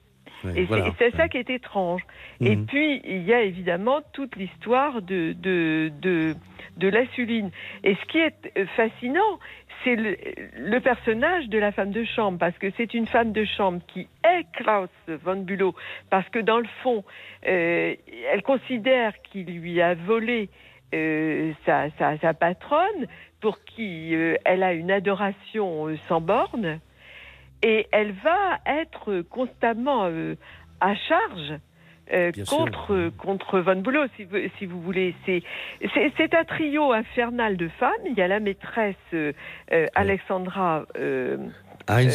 [0.43, 0.91] Oui, et voilà.
[0.97, 2.01] c'est ça qui est étrange.
[2.39, 2.47] Mmh.
[2.47, 6.35] Et puis, il y a évidemment toute l'histoire de, de, de,
[6.77, 7.51] de l'insuline.
[7.83, 9.39] Et ce qui est fascinant,
[9.83, 10.17] c'est le,
[10.57, 14.07] le, personnage de la femme de chambre, parce que c'est une femme de chambre qui
[14.23, 15.73] est Klaus von Bülow,
[16.09, 17.03] parce que dans le fond,
[17.47, 17.95] euh,
[18.31, 20.49] elle considère qu'il lui a volé
[20.93, 23.07] euh, sa, sa, sa, patronne,
[23.41, 26.79] pour qui euh, elle a une adoration euh, sans borne,
[27.61, 30.35] et elle va être constamment euh,
[30.79, 31.59] à charge
[32.49, 35.13] contre, contre Von Bülow, si vous, si vous voulez.
[35.25, 37.91] C'est un trio infernal de femmes.
[38.05, 38.95] Il y a la maîtresse
[39.93, 40.85] Alexandra
[41.87, 42.11] Heil,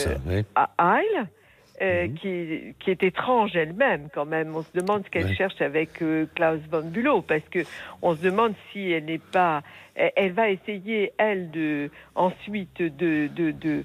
[1.81, 2.15] mhm.
[2.15, 4.57] qui, qui, est étrange elle-même quand même.
[4.57, 6.03] On se demande ce qu'elle cherche avec
[6.35, 7.61] Klaus von Bülow parce que
[8.03, 9.63] on se demande si elle n'est pas,
[9.95, 13.85] elle, va essayer elle de ensuite de, de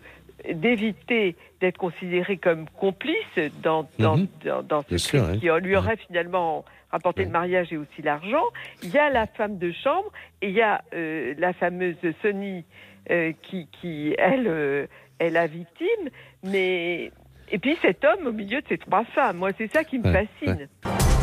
[0.54, 3.16] d'éviter d'être considérée comme complice
[3.62, 4.28] dans, dans, mhm.
[4.68, 8.44] dans, ce qui lui aurait finalement rapporté le mariage et aussi l'argent.
[8.84, 12.66] Il y a la femme de chambre et il y a euh, la fameuse Sonny
[13.10, 14.88] euh, qui, qui, elle, euh,
[15.20, 16.10] est la victime.
[16.44, 17.12] Mais...
[17.52, 20.12] Et puis cet homme au milieu de ces trois femmes, moi c'est ça qui me
[20.12, 20.68] fascine.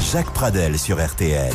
[0.01, 1.53] Jacques Pradel sur RTL.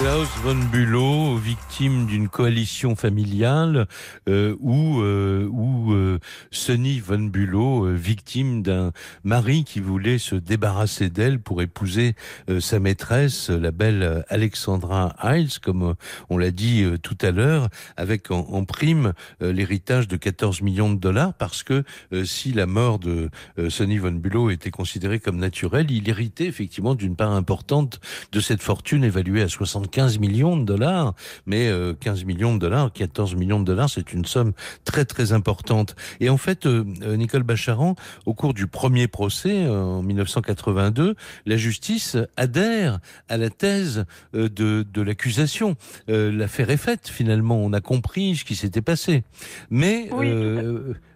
[0.00, 3.86] Klaus von Bülow, victime d'une coalition familiale,
[4.30, 6.18] euh, ou euh, ou euh,
[6.50, 8.92] Sonny von Bülow, euh, victime d'un
[9.24, 12.14] mari qui voulait se débarrasser d'elle pour épouser
[12.60, 15.94] sa maîtresse, la belle Alexandra Hiles, comme
[16.30, 20.98] on l'a dit tout à l'heure, avec en, en prime l'héritage de 14 millions de
[20.98, 21.84] dollars, parce que
[22.24, 23.28] si la mort de
[23.68, 28.00] Sonny von Bülow était considérée comme naturelle, il héritait effectivement d'une part importante
[28.32, 31.14] de cette fortune évaluée à 60 15 millions de dollars,
[31.46, 34.52] mais 15 euh, millions de dollars, 14 millions de dollars, c'est une somme
[34.84, 35.96] très très importante.
[36.20, 37.94] Et en fait, euh, euh, Nicole Bacharan,
[38.26, 41.14] au cours du premier procès en 1982,
[41.46, 42.98] la justice adhère
[43.28, 45.76] à la thèse de, de l'accusation.
[46.08, 49.24] L'affaire est faite finalement, on a compris ce qui s'était passé.
[49.70, 50.08] Mais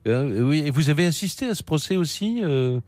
[0.07, 2.79] euh, oui, et vous avez assisté à ce procès aussi euh...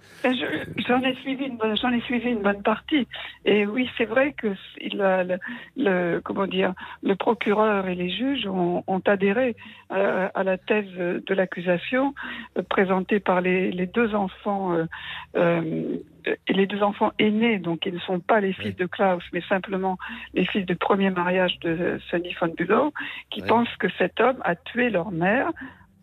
[0.86, 3.08] J'en ai suivi une bonne, j'en ai suivi une bonne partie.
[3.44, 4.48] Et oui, c'est vrai que
[4.80, 5.24] il a,
[5.76, 9.56] le, comment dire, le procureur et les juges ont, ont adhéré
[9.90, 12.14] à, euh, à, la thèse de l'accusation
[12.56, 14.72] euh, présentée par les, les deux enfants.
[14.74, 14.86] Euh,
[15.36, 15.98] euh,
[16.48, 19.42] et les deux enfants aînés, donc ils ne sont pas les fils de Klaus, mais
[19.42, 19.96] simplement
[20.34, 22.92] les fils du premier mariage de Sonny von Bülow,
[23.30, 25.52] qui pensent que cet homme a tué leur mère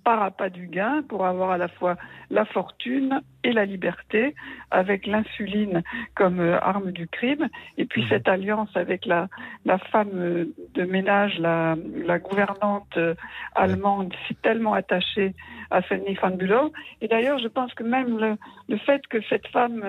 [0.04, 1.96] par appât du gain pour avoir à la fois
[2.30, 4.36] la fortune et la liberté
[4.72, 5.84] avec l'insuline
[6.16, 8.10] comme euh, arme du crime et puis mhm.
[8.10, 9.28] cette alliance avec la,
[9.66, 13.16] la femme euh, de ménage, la, la gouvernante euh,
[13.56, 15.34] allemande si tellement attachée
[15.72, 16.72] à Fanny van Bülow.
[17.02, 18.38] Et d'ailleurs, je pense que même le,
[18.70, 19.84] le, fait que cette femme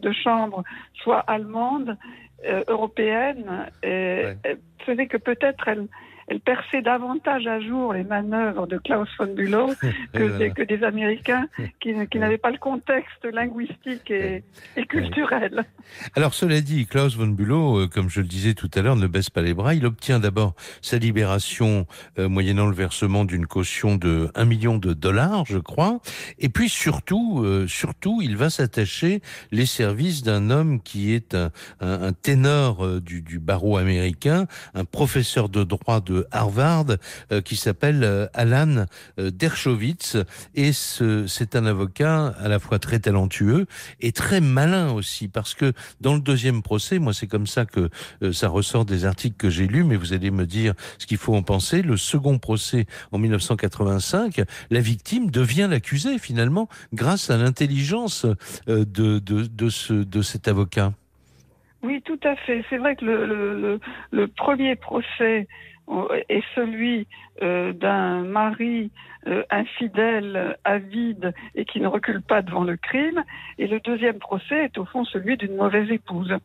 [0.00, 0.62] de chambre
[0.94, 1.96] soit allemande,
[2.44, 4.58] euh, européenne, et, ouais.
[4.84, 5.86] faisait que peut-être elle
[6.28, 9.72] elle perçait davantage à jour les manœuvres de Klaus von Bülow
[10.12, 11.46] que, des, que des Américains
[11.80, 14.44] qui, qui n'avaient pas le contexte linguistique et,
[14.76, 15.64] et culturel.
[16.16, 19.06] Alors cela dit, Klaus von Bülow, euh, comme je le disais tout à l'heure, ne
[19.06, 19.74] baisse pas les bras.
[19.74, 21.86] Il obtient d'abord sa libération
[22.18, 26.00] euh, moyennant le versement d'une caution de 1 million de dollars, je crois.
[26.38, 31.50] Et puis surtout, euh, surtout, il va s'attacher les services d'un homme qui est un,
[31.80, 36.86] un, un ténor du, du barreau américain, un professeur de droit de Harvard
[37.30, 38.86] euh, qui s'appelle euh, Alan
[39.18, 40.16] euh, Dershowitz
[40.54, 43.66] et c'est un avocat à la fois très talentueux
[44.00, 47.90] et très malin aussi parce que dans le deuxième procès, moi c'est comme ça que
[48.32, 51.34] ça ressort des articles que j'ai lus, mais vous allez me dire ce qu'il faut
[51.34, 51.82] en penser.
[51.82, 58.26] Le second procès en 1985, la victime devient l'accusé finalement grâce à l'intelligence
[58.66, 60.92] de, de, ce, de cet avocat.
[61.82, 62.64] Oui, tout à fait.
[62.70, 65.48] C'est vrai que le, premier procès
[66.28, 67.06] est celui
[67.42, 68.90] euh, d'un mari
[69.26, 73.24] euh, infidèle, avide et qui ne recule pas devant le crime.
[73.58, 76.36] Et le deuxième procès est au fond celui d'une mauvaise épouse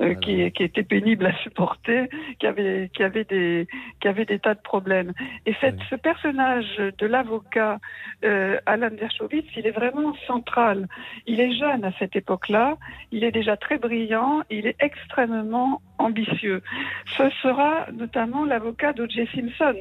[0.00, 3.66] euh, qui, qui, était pénible à supporter, qui avait, qui avait, des,
[4.00, 5.12] qui avait des tas de problèmes.
[5.46, 5.86] Et cette, oui.
[5.90, 7.78] ce personnage de l'avocat
[8.66, 10.88] Alan Dershowitz, il est vraiment central.
[11.26, 12.76] Il est jeune à cette époque-là,
[13.12, 16.62] il est déjà très brillant, il est extrêmement ambitieux.
[17.16, 19.28] Ce sera notamment l'avocat d'O.J.
[19.34, 19.80] Simpson.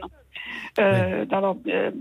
[0.80, 1.28] Euh, oui.
[1.28, 1.91] dans euh,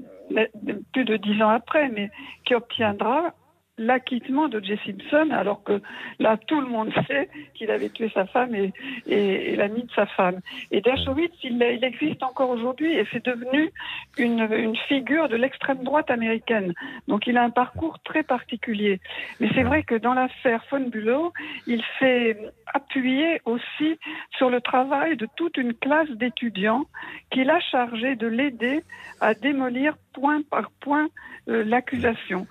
[0.92, 2.11] plus de dix ans après, mais
[2.44, 3.35] qui obtiendra
[3.79, 5.81] l'acquittement de Jay Simpson, alors que
[6.19, 8.73] là, tout le monde sait qu'il avait tué sa femme et,
[9.07, 10.41] et, et l'ami de sa femme.
[10.71, 13.71] Et Dershowitz, il, il existe encore aujourd'hui et c'est devenu
[14.19, 16.75] une, une figure de l'extrême droite américaine.
[17.09, 19.01] Donc il a un parcours très particulier.
[19.41, 21.33] Mais c'est vrai que dans l'affaire Von Bülow,
[21.67, 23.99] il s'est appuyé aussi
[24.37, 26.85] sur le travail de toute une classe d'étudiants
[27.31, 28.83] qu'il a chargé de l'aider
[29.21, 31.09] à démolir point par point
[31.49, 32.47] euh, l'accusation.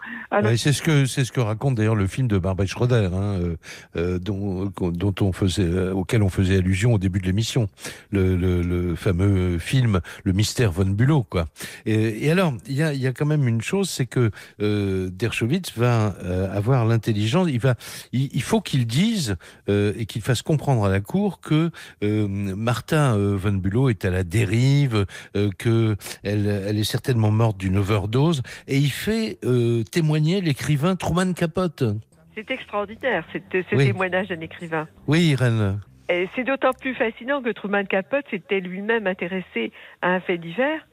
[0.56, 3.56] C'est ce que c'est ce que raconte d'ailleurs le film de Barbara Schroeder, hein, euh,
[3.98, 7.68] euh, dont, dont on faisait, euh, auquel on faisait allusion au début de l'émission,
[8.12, 11.48] le, le, fameux film Le mystère von Bülow, quoi.
[11.86, 15.74] Et, alors, il y a, y a, quand même une chose, c'est que euh, Dershowitz
[15.76, 16.16] va
[16.54, 17.76] avoir l'intelligence, il va,
[18.12, 19.36] il, faut qu'il dise
[19.68, 21.72] et qu'il fasse comprendre à la cour que
[22.02, 25.06] Martha von Bülow est à la dérive,
[25.58, 29.40] que elle, elle est certainement morte d'une overdose, et il fait
[29.92, 31.84] témoigner l'écrivain Truman Capote.
[32.36, 33.88] C'est extraordinaire, ce oui.
[33.88, 34.88] témoignage d'un écrivain.
[35.08, 35.82] Oui, Irène.
[36.36, 40.86] C'est d'autant plus fascinant que Truman Capote s'était lui-même intéressé à un fait divers,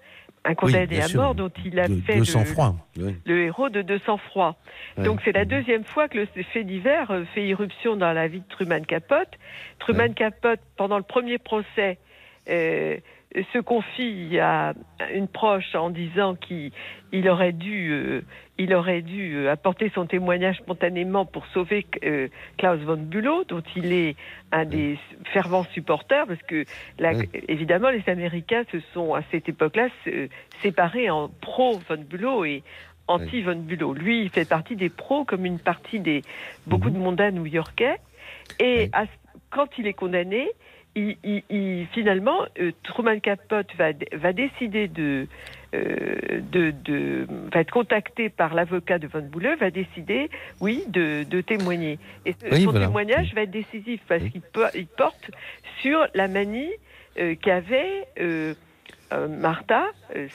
[0.45, 3.17] un condamné oui, à mort dont il a de, fait le, oui.
[3.27, 4.57] le, héros de 200 froid.
[4.97, 5.05] Ouais.
[5.05, 8.41] Donc c'est la deuxième fois que le fait divers euh, fait irruption dans la vie
[8.41, 9.33] de Truman Capote.
[9.81, 10.15] Truman ouais.
[10.15, 11.99] Capote, pendant le premier procès,
[12.49, 12.97] euh,
[13.35, 14.73] se confie à
[15.13, 16.73] une proche en disant qu'il
[17.13, 18.23] il aurait dû, euh,
[18.57, 23.63] il aurait dû euh, apporter son témoignage spontanément pour sauver euh, Klaus von Bülow, dont
[23.77, 24.17] il est
[24.51, 24.99] un des
[25.33, 26.65] fervents supporters, parce que
[26.99, 27.29] là, oui.
[27.49, 29.89] évidemment, les Américains se sont à cette époque-là
[30.63, 32.63] séparés en pro von Bülow et
[33.09, 33.93] anti von Bülow.
[33.93, 36.23] Lui, il fait partie des pros, comme une partie des
[36.67, 37.97] beaucoup de mondains new-yorkais,
[38.59, 39.05] et à,
[39.51, 40.49] quand il est condamné,
[40.99, 45.27] il, il, il, finalement, euh, Truman Capote va, va décider de,
[45.75, 50.29] euh, de, de, va être contacté par l'avocat de Von Bouleux, va décider,
[50.61, 51.99] oui, de, de témoigner.
[52.27, 52.87] Et oui, son voilà.
[52.87, 54.43] témoignage va être décisif parce qu'il
[54.75, 55.31] il porte
[55.81, 56.71] sur la manie
[57.19, 58.07] euh, qu'avait
[59.11, 59.87] Martha,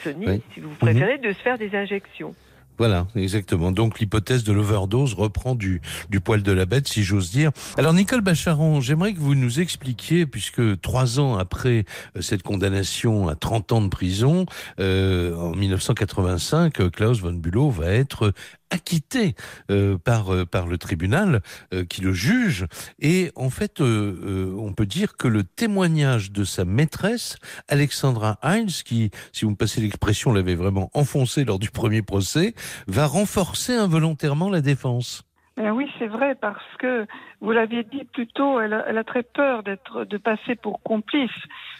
[0.04, 0.41] Sony, oui.
[0.54, 1.21] si vous préférez, mmh.
[1.21, 2.34] de se faire des injections.
[2.77, 3.71] Voilà, exactement.
[3.71, 5.81] Donc l'hypothèse de l'overdose reprend du,
[6.23, 7.51] poil de la bête, si j'ose dire.
[7.77, 11.86] Alors Nicole Bacharon, j'aimerais que vous nous expliquiez, puisque trois ans après
[12.17, 14.45] euh, cette condamnation à 30 ans de prison,
[14.79, 18.33] euh, en 1985, Klaus von Bülow va être
[18.73, 19.36] acquitté
[19.69, 21.41] euh, par euh, par le tribunal
[21.73, 22.65] euh, qui le juge
[22.99, 29.12] et en fait on peut dire que le témoignage de sa maîtresse Alexandra Heinz qui
[29.31, 32.53] si vous me passez l'expression l'avait vraiment enfoncé lors du premier procès
[32.88, 35.23] va renforcer involontairement la défense.
[35.62, 37.05] Eh oui, c'est vrai, parce que
[37.39, 40.81] vous l'aviez dit plus tôt, elle a, elle a très peur d'être, de passer pour
[40.81, 41.29] complice,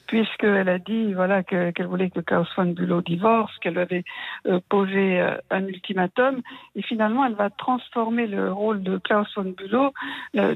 [0.08, 4.04] puisqu'elle a dit, voilà, qu'elle qu voulait que Klaus von Bülow divorce, qu'elle avait
[4.46, 6.42] euh, posé euh, un ultimatum,
[6.76, 9.94] et finalement, elle va transformer le rôle de Klaus von Bülow
[10.36, 10.56] euh,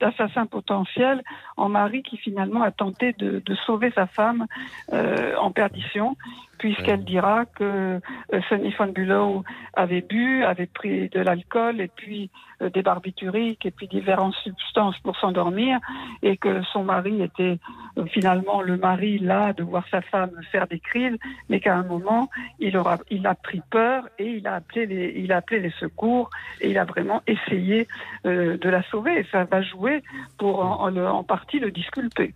[0.00, 1.22] d'assassin potentiel
[1.56, 4.46] en mari qui finalement a tenté de, de sauver sa femme
[4.92, 6.16] en perdition,
[6.62, 9.42] puisqu'elle dira que euh, Sonny von Bülow
[9.74, 12.30] avait bu, avait pris de l'alcool et puis
[12.62, 15.80] euh, des barbituriques et puis différentes substances pour s'endormir
[16.22, 17.58] et que son mari était
[17.98, 21.82] euh, finalement le mari là de voir sa femme faire des crises, mais qu'à un
[21.82, 22.28] moment
[22.60, 25.72] il aura, il a pris peur et il a appelé les, il a appelé les
[25.80, 27.88] secours et il a vraiment essayé
[28.24, 29.18] de la sauver.
[29.18, 30.04] Et ça va jouer
[30.38, 32.34] pour en, en, en partie le disculper.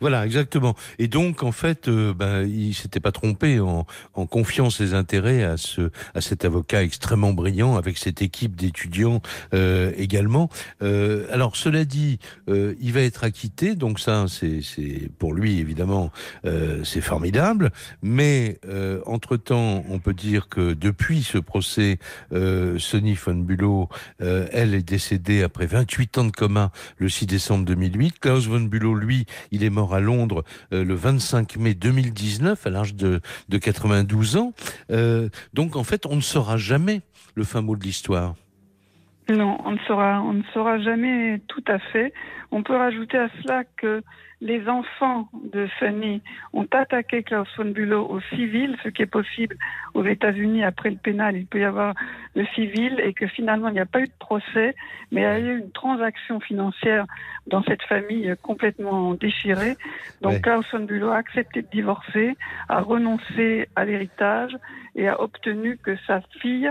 [0.00, 0.74] Voilà, exactement.
[0.98, 3.86] Et donc, en fait, euh, ben, il s'était pas trompé en,
[4.26, 9.22] confiant ses intérêts à ce, à cet avocat extrêmement brillant avec cette équipe d'étudiants
[9.54, 10.50] euh, également.
[10.82, 14.60] Euh, alors, cela dit, il va être acquitté, donc ça, c'est,
[15.18, 16.10] pour lui évidemment,
[16.84, 17.70] c'est formidable.
[18.02, 21.98] Mais euh, entre temps, on peut dire que depuis ce procès,
[22.30, 28.18] Sonny von Bülow, elle est décédée après 28 ans de coma le 6 décembre 2008.
[28.20, 32.70] Klaus von Bülow, lui, il est mort à Londres euh, le 25 mai 2019 à
[32.70, 34.52] l'âge de, de 92 ans.
[34.90, 37.02] Euh, donc en fait, on ne saura jamais
[37.34, 38.34] le fin mot de l'histoire.
[39.30, 42.14] Non, on ne saura, on ne saura jamais tout à fait.
[42.50, 44.02] On peut rajouter à cela que
[44.40, 49.56] les enfants de Sunny ont attaqué Klaus von Bülow au civil, ce qui est possible
[49.94, 51.94] aux États-Unis après le pénal, il peut y avoir
[52.36, 54.74] le civil et que finalement il n'y a pas eu de procès,
[55.10, 57.04] mais il y a eu une transaction financière
[57.48, 59.76] dans cette famille complètement déchirée.
[60.22, 60.40] Donc ouais.
[60.40, 62.36] Klaus von Bülow a accepté de divorcer,
[62.68, 64.56] a renoncé à l'héritage
[64.94, 66.70] et a obtenu que sa fille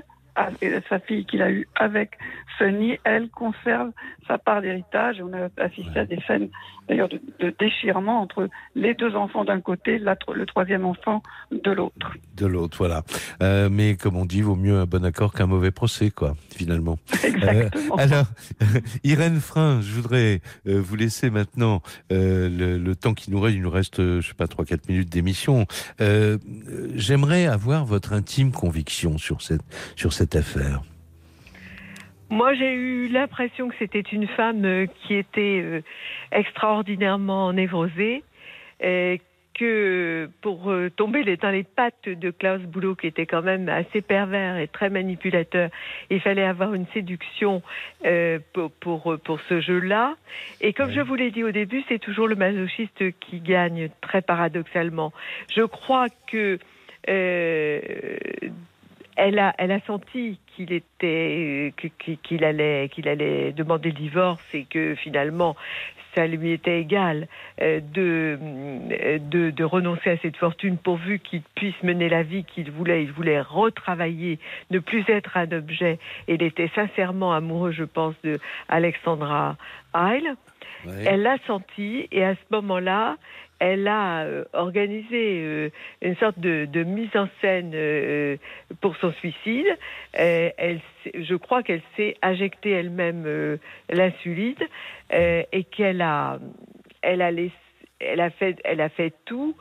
[0.90, 2.18] sa fille qu'il a eue avec
[2.58, 3.92] Sunny, elle conserve
[4.28, 5.18] sa part d'héritage.
[5.22, 6.50] On a assisté à des scènes
[6.88, 12.14] d'ailleurs de, de, déchirement entre les deux enfants d'un côté, le troisième enfant de l'autre.
[12.36, 13.04] De l'autre, voilà.
[13.42, 16.98] Euh, mais comme on dit, vaut mieux un bon accord qu'un mauvais procès, quoi, finalement.
[17.24, 17.96] Exactement.
[18.00, 18.26] Euh, alors,
[19.04, 23.56] Irène Frein, je voudrais euh, vous laisser maintenant euh, le, le, temps qui nous reste.
[23.56, 25.66] Il nous reste, je sais pas, 3-4 minutes d'émission.
[26.96, 29.64] J'aimerais avoir votre intime conviction sur cette,
[29.96, 30.82] sur cette affaire.
[32.30, 35.82] Moi, j'ai eu l'impression que c'était une femme euh, qui était euh,
[36.32, 38.24] extraordinairement névrosée,
[38.82, 39.22] et
[39.58, 44.02] que pour euh, tomber dans les pattes de Klaus Boulot, qui était quand même assez
[44.02, 45.70] pervers et très manipulateur,
[46.10, 47.64] il fallait avoir une séduction
[48.06, 50.16] euh, pour, pour, pour, ce jeu-là.
[50.62, 54.22] Et comme je vous l'ai dit au début, c'est toujours le masochiste qui gagne, très
[54.22, 55.12] paradoxalement.
[55.50, 56.60] Je crois que
[57.10, 58.18] euh,
[59.18, 61.74] elle a, elle a senti qu'il était,
[62.24, 65.56] qu'il allait, qu'il allait demander le divorce et que finalement
[66.16, 67.28] ça lui était égal
[67.62, 68.40] euh, de,
[69.20, 73.04] de, de, renoncer à cette fortune pourvu qu'il puisse mener la vie qu'il voulait.
[73.04, 74.40] Il voulait retravailler,
[74.72, 76.00] ne plus être un objet.
[76.28, 79.58] Et il était sincèrement amoureux, je pense, de Alexandra
[79.94, 80.24] Heil.
[81.06, 83.18] Elle l'a senti et à ce moment-là,
[83.60, 85.70] elle a euh, organisé euh,
[86.02, 88.38] une sorte de, de, mise en scène euh,
[88.82, 89.68] pour son suicide.
[90.14, 90.80] elle,
[91.14, 93.58] je crois qu'elle s'est injectée elle-même
[93.90, 94.56] l'insuline
[95.12, 96.40] et qu'elle a,
[97.02, 97.54] elle a laissé
[98.00, 99.56] elle a fait, elle a fait tout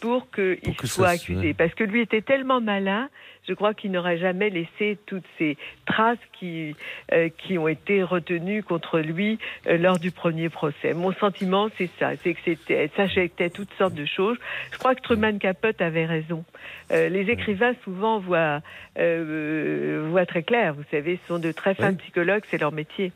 [0.00, 1.54] pour qu'il soit accusé.
[1.54, 3.08] Parce que lui était tellement malin
[3.48, 6.76] je crois qu'il n'aurait jamais laissé toutes ces traces qui,
[7.12, 10.92] euh, qui ont été retenues contre lui euh, lors du premier procès.
[10.92, 14.36] Mon sentiment, c'est ça, c'est que c'était, ça j'étais toutes sortes de choses.
[14.72, 16.44] Je crois que Truman Capote avait raison.
[16.92, 18.60] Euh, les écrivains souvent voient,
[18.96, 20.74] voient très clair.
[20.74, 23.12] Vous savez, ce sont de très fins psychologues, c'est leur métier.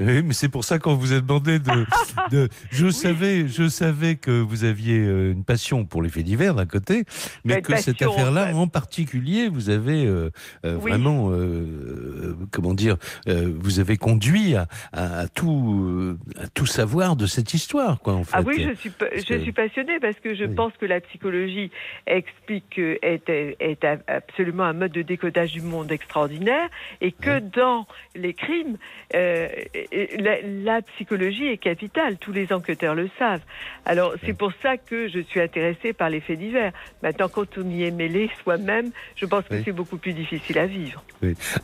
[0.00, 1.86] Oui, mais c'est pour ça qu'on vous a demandé de.
[2.30, 6.66] de je savais, je savais que vous aviez une passion pour les faits divers d'un
[6.66, 7.04] côté,
[7.44, 10.30] mais que cette affaire-là en particulier, vous avez euh,
[10.64, 12.96] euh, vraiment, euh, comment dire,
[13.26, 14.54] vous avez conduit
[14.92, 18.14] à, tout, à tout savoir de cette histoire, quoi.
[18.14, 18.36] En fait.
[18.36, 18.92] Ah oui, je suis,
[19.28, 21.70] je suis passionnée parce que je pense que la psychologie
[22.06, 26.68] explique est, est absolument un mode de décodage du monde extraordinaire
[27.00, 28.76] et que dans les crimes,
[29.12, 32.16] la, la, psychologie est capitale.
[32.18, 33.44] Tous les enquêteurs le savent.
[33.84, 36.72] Alors c'est pour ça que je suis intéressée par les faits divers.
[37.02, 40.66] Maintenant, quand on y est mêlé soi-même, je pense que c'est beaucoup plus difficile à
[40.66, 41.04] vivre.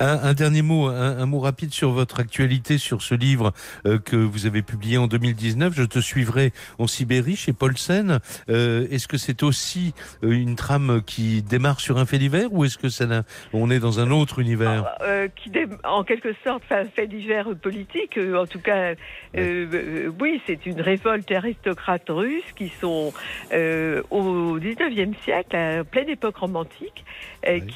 [0.01, 3.53] Un, dernier mot, un, mot rapide sur votre actualité, sur ce livre
[3.87, 5.75] euh, que vous avez publié en 2019.
[5.75, 8.21] Je te suivrai en Sibérie chez Paulsen.
[8.49, 12.65] Euh, est-ce que c'est aussi euh, une trame qui démarre sur un fait divers ou
[12.65, 13.07] est-ce que ça
[13.53, 14.97] on est dans un autre univers?
[15.37, 15.53] Qui
[15.85, 18.19] En quelque sorte, un fait divers politique.
[18.19, 18.95] En tout cas,
[19.35, 23.13] oui, c'est une révolte aristocrate russe qui sont
[24.11, 27.05] au 19e siècle, à pleine époque romantique,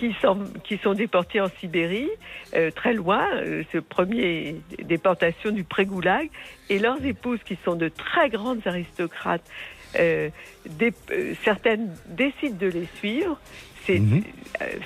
[0.01, 2.09] qui sont qui sont déportés en Sibérie,
[2.55, 6.31] euh, très loin, euh, ce premier déportation du pré-goulag,
[6.71, 9.45] et leurs épouses, qui sont de très grandes aristocrates,
[9.99, 10.31] euh,
[11.45, 13.39] certaines décident de les suivre.
[13.87, 14.23] C'est, mhm.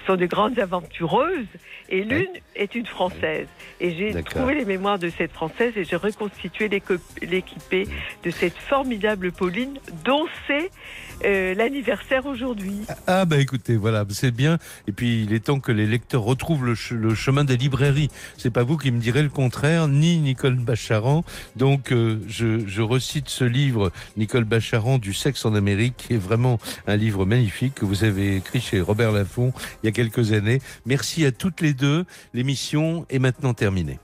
[0.07, 1.49] sont de grandes aventureuses
[1.89, 3.49] et l'une est une française.
[3.81, 6.69] Et j'ai trouvé les mémoires de cette française et j'ai reconstitué
[7.21, 7.89] l'équipée
[8.23, 10.71] de cette formidable Pauline dont c'est
[11.25, 12.81] euh, l'anniversaire aujourd'hui.
[13.07, 14.59] Ah bah écoutez, voilà, c'est bien.
[14.89, 16.75] Et puis il est temps que les lecteurs retrouvent le,
[17.15, 18.11] chemin des librairies.
[18.37, 21.25] C'est pas vous qui me direz le contraire, ni Nicole Bacharan.
[21.57, 26.19] Donc euh, je, je, recite ce livre, Nicole Bacharan, du sexe en Amérique, qui est
[26.19, 29.53] vraiment un livre magnifique que vous avez écrit chez Robert Laffont
[29.83, 30.61] il y a quelques années.
[30.87, 32.05] Merci à toutes les deux.
[32.33, 33.99] L'émission est maintenant terminée.